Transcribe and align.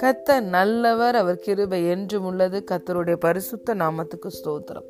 கத்தர் 0.02 0.40
நல்லவர் 0.40 1.14
அவர் 1.14 1.38
கிருபை 1.38 1.88
என்றும் 1.88 2.24
உள்ளது 2.24 2.64
கத்தருடைய 2.70 3.14
பரிசுத்த 3.14 3.74
நாமத்துக்கு 3.74 4.30
ஸ்தோத்திரம் 4.44 4.84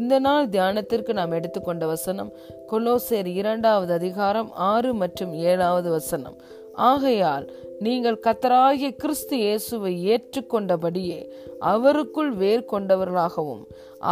இந்த 0.00 0.18
நாள் 0.18 0.48
தியானத்திற்கு 0.48 1.12
நாம் 1.12 1.32
எடுத்துக்கொண்ட 1.32 1.86
வசனம் 1.86 2.32
கொலோசேர் 2.72 3.26
இரண்டாவது 3.26 3.92
அதிகாரம் 3.92 4.52
ஆறு 4.52 4.94
மற்றும் 4.94 5.32
ஏழாவது 5.32 5.90
வசனம் 5.90 6.36
ஆகையால் 6.88 7.46
நீங்கள் 7.80 8.18
கத்தராகிய 8.20 8.90
கிறிஸ்து 8.96 9.36
இயேசுவை 9.36 9.92
ஏற்றுக்கொண்டபடியே 10.06 11.20
அவருக்குள் 11.60 12.32
வேர் 12.36 12.64
கொண்டவர்களாகவும் 12.64 13.62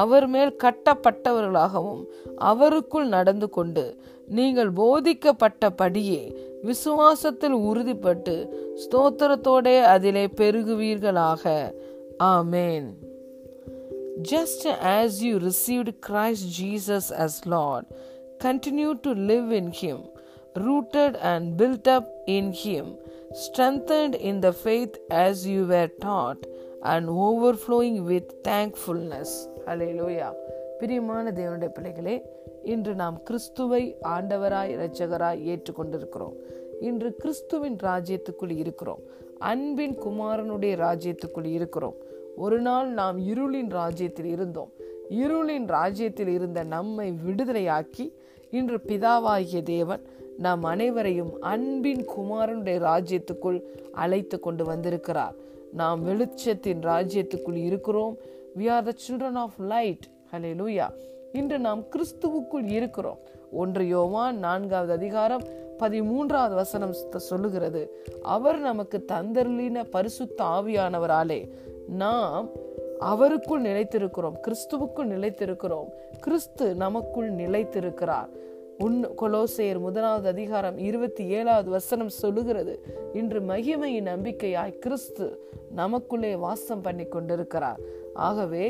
அவர் 0.00 0.27
மேல் 0.27 0.53
கட்டப்பட்டவர்களாகவும் 0.65 2.03
அவருக்குள் 2.43 3.09
நடந்து 3.09 3.49
கொண்டு 3.49 3.85
நீங்கள் 4.29 4.73
போதிக்கப்பட்டபடியே 4.73 6.23
விசுவாசத்தில் 6.65 7.57
உறுதிப்பட்டு 7.71 8.35
ஸ்தோத்திரத்தோடே 8.85 9.77
அதிலே 9.85 10.25
பெருகுவீர்களாக 10.37 11.73
ஆமேன் 12.19 12.89
just 14.31 14.67
as 14.95 15.19
you 15.23 15.37
receive 15.39 15.91
Christ 16.07 16.49
Jesus 16.61 17.11
as 17.19 17.41
Lord 17.49 17.89
continue 18.45 18.91
to 19.03 19.11
live 19.11 19.53
in 19.53 19.73
him 19.73 20.05
rooted 20.57 21.17
and 21.17 21.57
built 21.57 21.87
up 21.89 22.07
in 22.29 22.53
Him, 22.53 22.97
strengthened 23.35 24.15
in 24.15 24.41
the 24.41 24.53
faith 24.55 24.97
as 25.11 25.47
you 25.47 25.67
were 25.67 25.89
taught, 26.01 26.45
and 26.83 27.09
overflowing 27.09 28.05
with 28.05 28.29
thankfulness. 28.45 29.31
ஹலேலூயா 29.67 30.29
பிரியமான 30.81 31.25
தேவனுடைய 31.31 31.71
பிள்ளைகளே 31.71 32.17
இன்று 32.65 32.93
நாம் 32.95 33.17
கிறிஸ்துவை 33.23 33.83
ஆண்டவராய் 34.15 34.73
இரட்சகராய் 34.77 35.43
ஏற்றுக்கொண்டிருக்கிறோம் 35.53 36.37
இன்று 36.81 37.11
கிறிஸ்துவின் 37.15 37.79
ராஜ்யத்துக்குள் 37.83 38.55
இருக்கிறோம் 38.57 39.03
அன்பின் 39.51 39.97
குமாரனுடைய 40.05 40.75
ராஜ்யத்துக்குள் 40.87 41.49
இருக்கிறோம் 41.57 41.99
ஒரு 42.37 42.59
நாள் 42.61 42.89
நாம் 42.93 43.19
இருளின் 43.33 43.71
ராஜ்யத்தில் 43.73 44.31
இருந்தோம் 44.37 44.71
இருளின் 45.23 45.69
ராஜ்யத்தில் 45.79 46.33
இருந்த 46.37 46.61
நம்மை 46.75 47.09
விடுதலையாக்கி 47.27 48.07
இன்று 48.53 48.79
பிதாவாகிய 48.89 49.61
தேவன் 49.63 50.03
நாம் 50.39 50.63
அனைவரையும் 50.65 51.33
அன்பின் 51.41 52.05
குமாரனுடைய 52.05 52.79
ராஜ்யத்துக்குள் 52.81 53.59
அழைத்து 53.95 54.41
கொண்டு 54.41 54.65
வந்திருக்கிறார் 54.65 55.37
நாம் 55.73 56.01
வெளிச்சத்தின் 56.05 56.83
ராஜ்யத்துக்குள் 56.83 57.59
இருக்கிறோம் 57.65 58.15
we 58.59 58.69
are 58.69 58.85
the 58.85 58.95
children 59.07 59.37
of 59.37 59.59
light 59.67 60.07
ஹலே 60.33 60.53
லூயா 60.55 60.87
இன்று 61.33 61.59
நாம் 61.59 61.83
கிறிஸ்துவுக்குள் 61.91 62.69
இருக்கிறோம் 62.71 63.21
ஒன்று 63.53 63.85
யோவான் 63.85 64.39
நான்காவது 64.39 64.93
அதிகாரம் 64.93 65.45
பதிமூன்றாவது 65.79 66.55
வசனம் 66.55 66.95
சொல்லுகிறது 67.19 67.83
அவர் 68.23 68.59
நமக்கு 68.61 69.05
தந்தர்லின 69.13 69.85
பரிசுத்த 69.91 70.39
ஆவியானவராலே 70.45 71.41
நாம் 71.89 72.47
அவருக்குள் 73.01 73.65
நிலைத்திருக்கிறோம் 73.65 74.37
கிறிஸ்துவுக்குள் 74.45 75.11
நிலைத்திருக்கிறோம் 75.11 75.89
கிறிஸ்து 76.21 76.75
நமக்குள் 76.75 77.31
நிலைத்திருக்கிறார் 77.33 78.31
உன் 78.81 79.01
கொலோசையர் 79.17 79.79
முதலாவது 79.79 80.27
அதிகாரம் 80.29 80.77
இருபத்தி 80.79 81.23
ஏழாவது 81.29 81.69
வசனம் 81.71 82.13
சொல்லுகிறது 82.15 82.75
இன்று 83.15 83.41
மகிமையின் 83.41 84.09
நம்பிக்கையாய் 84.09 84.79
கிறிஸ்து 84.79 85.27
நமக்குள்ளே 85.75 86.31
வாசம் 86.37 86.83
பண்ணி 86.83 87.05
கொண்டிருக்கிறார் 87.09 87.81
ஆகவே 88.21 88.65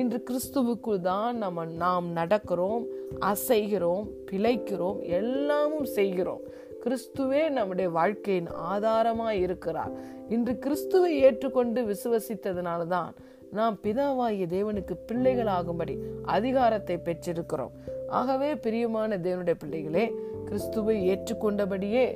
இன்று 0.00 0.18
கிறிஸ்துவுக்குள் 0.30 1.00
தான் 1.00 1.34
நம்ம 1.36 1.64
நாம் 1.76 2.06
நடக்கிறோம் 2.16 2.84
அசைகிறோம் 3.24 4.06
பிழைக்கிறோம் 4.30 5.00
எல்லாமும் 5.18 5.88
செய்கிறோம் 5.94 6.44
கிறிஸ்துவே 6.84 7.42
நம்முடைய 7.50 7.90
வாழ்க்கையின் 7.90 8.50
ஆதாரமாய் 8.68 9.40
இருக்கிறார் 9.40 9.94
இன்று 10.28 10.54
கிறிஸ்துவை 10.58 11.12
ஏற்றுக்கொண்டு 11.20 11.82
விசுவசித்ததுனால 11.86 12.86
தான் 12.86 13.12
நாம் 13.52 13.76
பிதாவாகிய 13.82 14.46
தேவனுக்கு 14.48 14.94
பிள்ளைகளாகும்படி 15.08 15.94
அதிகாரத்தை 16.28 16.96
பெற்றிருக்கிறோம் 17.00 17.74
ஆகவே 18.10 18.56
பிரியமான 18.56 19.16
தேவனுடைய 19.16 19.56
பிள்ளைகளே 19.58 20.04
கிறிஸ்துவை 20.44 20.96
ஏற்றுக்கொண்டபடியே 21.08 22.06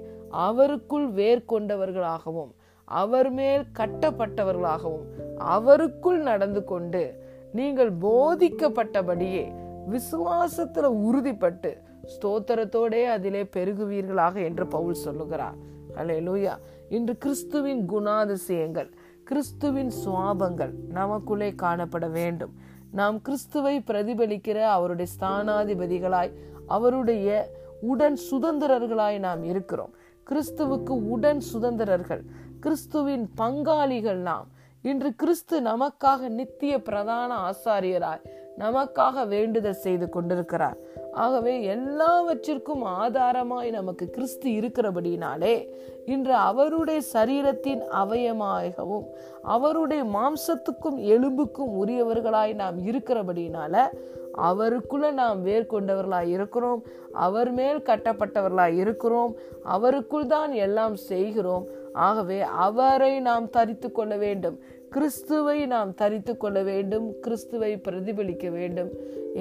அவருக்குள் 0.38 1.08
வேர் 1.10 1.48
கொண்டவர்களாகவும் 1.48 2.52
அவர் 2.84 3.30
மேல் 3.30 3.64
கட்டப்பட்டவர்களாகவும் 3.78 5.06
அவருக்குள் 5.38 6.20
நடந்து 6.22 6.64
கொண்டு 6.64 7.02
நீங்கள் 7.52 7.92
போதிக்கப்பட்டபடியே 8.00 9.44
விசுவாசத்துல 9.90 10.90
உறுதிப்பட்டு 11.02 11.70
ஸ்தோத்திரத்தோடே 12.12 13.02
அதிலே 13.06 13.42
பெருகுவீர்களாக 13.56 14.34
என்று 14.44 14.66
பவுல் 14.66 15.02
சொல்லுகிறார் 15.04 15.58
அல்ல 15.94 16.12
லூயா 16.20 16.54
இன்று 16.88 17.16
கிறிஸ்துவின் 17.18 17.82
குணாதிசயங்கள் 17.90 18.90
கிறிஸ்துவின் 19.24 19.92
சுவாபங்கள் 20.04 20.72
நமக்குள்ளே 20.88 21.50
காணப்பட 21.62 22.10
வேண்டும் 22.10 22.54
நாம் 22.90 23.16
கிறிஸ்துவை 23.22 23.74
பிரதிபலிக்கிற 23.86 24.58
அவருடைய 24.68 25.08
ஸ்தானாதிபதிகளாய் 25.16 26.32
அவருடைய 26.66 27.28
உடன் 27.80 28.18
சுதந்திரர்களாய் 28.30 29.18
நாம் 29.18 29.42
இருக்கிறோம் 29.42 29.92
கிறிஸ்துவுக்கு 30.26 30.94
உடன் 31.08 31.42
சுதந்திரர்கள் 31.52 32.22
கிறிஸ்துவின் 32.60 33.24
பங்காளிகள் 33.36 34.20
நாம் 34.22 34.48
இன்று 34.84 35.10
கிறிஸ்து 35.14 35.56
நமக்காக 35.60 36.28
நித்திய 36.28 36.74
பிரதான 36.82 37.30
ஆசாரியராய் 37.50 38.22
நமக்காக 38.58 39.26
வேண்டுதல் 39.26 39.80
செய்து 39.80 40.08
கொண்டிருக்கிறார் 40.08 40.78
ஆகவே 41.18 41.54
எல்லாவற்றிற்கும் 41.62 42.84
ஆதாரமாய் 42.84 43.70
நமக்கு 43.70 44.10
கிறிஸ்து 44.10 44.48
இருக்கிறபடினாலே 44.50 45.54
இன்று 46.06 46.34
அவருடைய 46.34 47.00
சரீரத்தின் 47.12 47.82
அவயமாகவும் 47.94 49.06
அவருடைய 49.42 50.02
மாம்சத்துக்கும் 50.04 50.98
எலும்புக்கும் 51.06 51.74
உரியவர்களாய் 51.82 52.54
நாம் 52.54 52.78
இருக்கிறபடினால 52.86 53.74
அவருக்குள்ள 54.32 55.06
நாம் 55.12 55.38
வேர் 55.42 55.70
கொண்டவர்களாய் 55.70 56.30
இருக்கிறோம் 56.30 56.82
அவர் 57.12 57.50
மேல் 57.52 57.80
கட்டப்பட்டவர்களாய் 57.82 58.76
இருக்கிறோம் 58.76 59.32
அவருக்குள் 59.64 60.26
தான் 60.26 60.52
எல்லாம் 60.52 60.96
செய்கிறோம் 61.08 61.64
ஆகவே 61.92 62.40
அவரை 62.58 63.12
நாம் 63.20 63.50
தரித்து 63.50 63.88
கொள்ள 63.92 64.16
வேண்டும் 64.16 64.58
கிறிஸ்துவை 64.92 65.58
நாம் 65.66 65.90
தரித்து 65.94 66.32
கொள்ள 66.36 66.58
வேண்டும் 66.62 67.06
கிறிஸ்துவை 67.20 67.72
பிரதிபலிக்க 67.78 68.46
வேண்டும் 68.50 68.90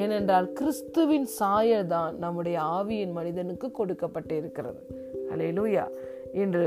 ஏனென்றால் 0.00 0.48
கிறிஸ்துவின் 0.54 1.28
சாயல் 1.40 1.88
தான் 1.88 2.18
நம்முடைய 2.20 2.58
ஆவியின் 2.78 3.12
மனிதனுக்கு 3.12 3.68
கொடுக்கப்பட்டிருக்கிறது 3.80 4.82
அலே 5.32 5.48
லூயா 5.52 5.86
இன்று 6.34 6.66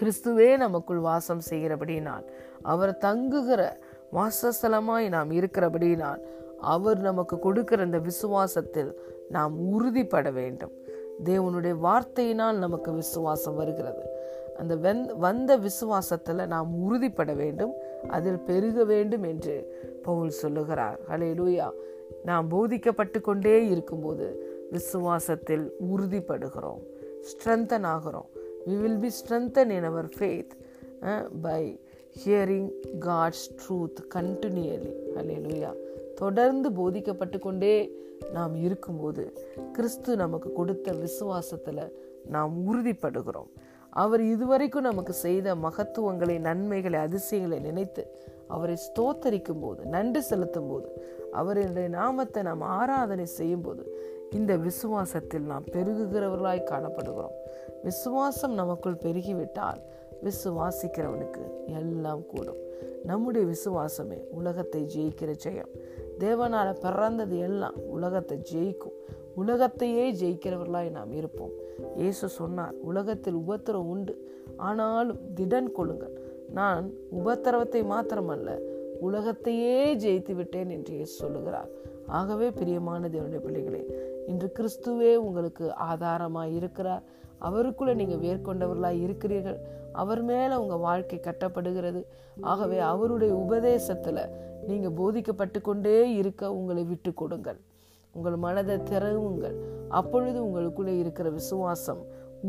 கிறிஸ்துவே 0.00 0.48
நமக்குள் 0.56 1.00
வாசம் 1.00 1.42
செய்கிறபடியினால் 1.50 2.26
அவர் 2.62 2.92
தங்குகிற 2.98 3.62
வாசஸ்தலமாய் 4.12 5.08
நாம் 5.08 5.30
இருக்கிறபடியினால் 5.30 6.22
அவர் 6.66 7.00
நமக்கு 7.00 7.36
கொடுக்கிற 7.38 7.82
அந்த 7.84 7.98
விசுவாசத்தில் 7.98 8.92
நாம் 9.30 9.54
உறுதிப்பட 9.68 10.30
வேண்டும் 10.32 10.74
தேவனுடைய 11.24 11.74
வார்த்தையினால் 11.80 12.58
நமக்கு 12.58 12.90
விசுவாசம் 12.92 13.54
வருகிறது 13.54 14.02
அந்த 14.62 14.74
வெந் 14.82 15.02
வந்த 15.18 15.52
விசுவாசத்தில் 15.58 16.42
நாம் 16.46 16.72
உறுதிப்பட 16.82 17.32
வேண்டும் 17.34 17.72
அதில் 18.10 18.40
பெருக 18.40 18.84
வேண்டும் 18.84 19.24
என்று 19.24 19.54
பவுல் 20.02 20.32
சொல்லுகிறார் 20.42 20.98
ஹலே 21.10 21.30
லூயா 21.34 21.68
நாம் 22.24 22.48
போதிக்கப்பட்டு 22.48 23.18
கொண்டே 23.20 23.56
இருக்கும்போது 23.68 24.26
விசுவாசத்தில் 24.72 25.64
உறுதிப்படுகிறோம் 25.86 26.82
ஸ்ட்ரென்தன் 27.30 27.86
ஆகிறோம் 27.86 28.28
we 28.66 28.76
will 28.80 29.00
be 29.00 29.10
strengthen 29.18 29.72
in 29.76 29.88
our 29.90 30.08
faith 30.16 30.52
by 31.42 31.62
hearing 32.16 32.70
God's 33.00 33.46
truth 33.60 34.00
continually 34.14 34.92
ஹலே 35.16 35.38
லூயா 35.44 35.72
தொடர்ந்து 36.14 36.70
போதிக்கப்பட்டு 36.72 37.38
கொண்டே 37.38 37.74
நாம் 38.32 38.54
இருக்கும்போது 38.62 39.24
கிறிஸ்து 39.72 40.10
நமக்கு 40.16 40.48
கொடுத்த 40.52 40.92
விசுவாசத்தில் 41.00 41.84
நாம் 42.28 42.54
உறுதிப்படுகிறோம் 42.66 43.50
அவர் 43.92 44.22
இதுவரைக்கும் 44.24 44.82
நமக்கு 44.82 45.14
செய்த 45.16 45.54
மகத்துவங்களை 45.54 46.36
நன்மைகளை 46.40 46.98
அதிசயங்களை 46.98 47.58
நினைத்து 47.60 48.02
அவரை 48.48 48.76
ஸ்தோத்தரிக்கும் 48.86 49.60
போது 49.60 49.82
நன்றி 49.86 50.20
செலுத்தும் 50.20 50.68
போது 50.68 50.88
அவருடைய 51.32 51.88
நாமத்தை 51.88 52.42
நாம் 52.42 52.64
ஆராதனை 52.72 53.26
செய்யும் 53.30 53.62
போது 53.62 53.84
இந்த 54.32 54.52
விசுவாசத்தில் 54.56 55.46
நாம் 55.46 55.70
பெருகுகிறவர்களாய் 55.72 56.68
காணப்படுகிறோம் 56.70 57.36
விசுவாசம் 57.84 58.54
நமக்குள் 58.54 59.02
பெருகிவிட்டால் 59.04 59.80
விசுவாசிக்கிறவனுக்கு 60.22 61.44
எல்லாம் 61.74 62.26
கூடும் 62.26 62.60
நம்முடைய 63.04 63.44
விசுவாசமே 63.46 64.18
உலகத்தை 64.30 64.82
ஜெயிக்கிற 64.94 65.30
ஜெயம் 65.46 65.72
தேவனால் 66.18 66.80
பிறந்தது 66.80 67.36
எல்லாம் 67.38 67.78
உலகத்தை 67.88 68.36
ஜெயிக்கும் 68.52 68.91
உலகத்தையே 69.36 70.04
ஜெயிக்கிறவர்களாய் 70.20 70.90
நாம் 70.90 71.12
இருப்போம் 71.12 71.52
இயேசு 71.96 72.26
சொன்னார் 72.30 72.76
உலகத்தில் 72.82 73.38
உபத்திரம் 73.42 73.88
உண்டு 73.88 74.14
ஆனாலும் 74.68 75.22
திடன் 75.34 75.70
கொள்ளுங்கள் 75.72 76.14
நான் 76.50 76.86
உபத்திரவத்தை 77.18 77.82
மாத்திரமல்ல 77.86 78.50
உலகத்தையே 79.00 79.76
ஜெயித்து 80.02 80.32
விட்டேன் 80.34 80.70
என்று 80.70 80.92
இயேசு 80.94 81.14
சொல்லுகிறார் 81.14 81.70
ஆகவே 82.10 82.48
பிரியமான 82.50 83.08
தேவனுடைய 83.08 83.40
பிள்ளைகளே 83.40 83.82
இன்று 84.28 84.48
கிறிஸ்துவே 84.56 85.12
உங்களுக்கு 85.18 85.64
ஆதாரமாக 85.86 86.56
இருக்கிறார் 86.58 87.04
அவருக்குள்ளே 87.40 87.94
நீங்கள் 87.94 88.22
வேர்கொண்டவர்களாக 88.24 89.02
இருக்கிறீர்கள் 89.02 89.58
அவர் 89.92 90.22
மேலே 90.22 90.54
உங்கள் 90.56 90.84
வாழ்க்கை 90.86 91.18
கட்டப்படுகிறது 91.20 92.00
ஆகவே 92.50 92.78
அவருடைய 92.84 93.32
உபதேசத்தில் 93.36 94.22
நீங்கள் 94.66 94.96
போதிக்கப்பட்டு 94.96 95.60
கொண்டே 95.60 95.96
இருக்க 96.14 96.52
உங்களை 96.52 96.84
விட்டு 96.84 97.10
கொடுங்கள் 97.14 97.58
உங்கள் 98.14 98.36
மனதை 98.36 98.76
திறவுங்கள் 98.90 99.56
அப்பொழுது 99.88 100.38
உங்களுக்குள்ளே 100.44 100.94
இருக்கிற 100.98 101.30
விசுவாசம் 101.30 102.02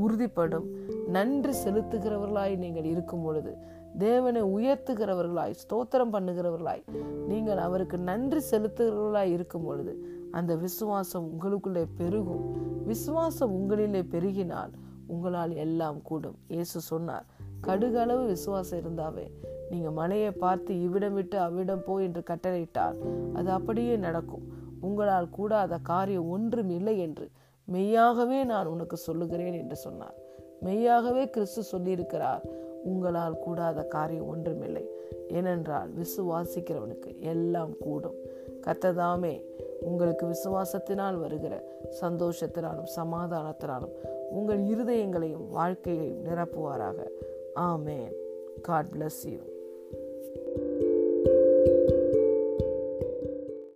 உறுதிப்படும் 0.02 0.68
நன்றி 1.08 1.54
செலுத்துகிறவர்களாய் 1.64 2.56
நீங்கள் 2.58 2.84
இருக்கும் 2.84 3.24
பொழுது 3.24 3.52
தேவனை 3.98 4.42
உயர்த்துகிறவர்களாய் 4.54 5.60
ஸ்தோத்திரம் 5.64 6.14
பண்ணுகிறவர்களாய் 6.14 6.84
நீங்கள் 7.28 7.58
அவருக்கு 7.58 7.98
நன்றி 7.98 8.42
செலுத்துகிறவர்களாய் 8.52 9.34
இருக்கும் 9.34 9.64
பொழுது 9.64 9.94
அந்த 10.32 10.56
விசுவாசம் 10.56 11.28
உங்களுக்குள்ளே 11.32 11.84
பெருகும் 11.98 12.46
விசுவாசம் 12.86 13.54
உங்களிலே 13.54 14.02
பெருகினால் 14.12 14.74
உங்களால் 15.08 15.54
எல்லாம் 15.56 16.00
கூடும் 16.02 16.38
இயேசு 16.48 16.82
சொன்னார் 16.82 17.28
கடுகளவு 17.62 18.24
விசுவாசம் 18.26 18.80
இருந்தாவே 18.80 19.26
நீங்கள் 19.72 19.92
மலையை 19.92 20.32
பார்த்து 20.36 20.72
இவ்விடம் 20.82 21.14
விட்டு 21.14 21.38
அவ்விடம் 21.40 21.86
போ 21.86 21.94
என்று 22.02 22.22
கட்டளையிட்டால் 22.24 22.98
அது 23.34 23.50
அப்படியே 23.52 23.96
நடக்கும் 23.98 24.46
உங்களால் 24.84 25.30
கூடாத 25.30 25.78
காரியம் 25.84 26.30
ஒன்றும் 26.30 26.70
இல்லை 26.70 26.96
என்று 27.00 27.28
மெய்யாகவே 27.68 28.40
நான் 28.44 28.68
உனக்கு 28.68 28.98
சொல்லுகிறேன் 28.98 29.54
என்று 29.54 29.76
சொன்னார் 29.76 30.18
மெய்யாகவே 30.64 31.24
கிறிஸ்து 31.30 31.62
சொல்லியிருக்கிறார் 31.72 32.44
உங்களால் 32.84 33.38
கூடாத 33.40 33.80
காரியம் 33.88 34.30
ஒன்றுமில்லை 34.30 34.84
ஏனென்றால் 35.30 35.90
விசுவாசிக்கிறவனுக்கு 35.98 37.12
எல்லாம் 37.24 37.74
கூடும் 37.78 38.18
கத்ததாமே 38.66 39.36
உங்களுக்கு 39.82 40.26
விசுவாசத்தினால் 40.26 41.18
வருகிற 41.20 41.54
சந்தோஷத்தினாலும் 42.02 42.92
சமாதானத்தினாலும் 42.96 43.96
உங்கள் 44.32 44.62
இருதயங்களையும் 44.66 45.48
வாழ்க்கையையும் 45.52 46.24
நிரப்புவாராக 46.26 47.10
ஆமேன் 47.62 48.14
காட் 48.62 48.92
பிளஸ் 48.94 49.24
யூ 49.26 49.42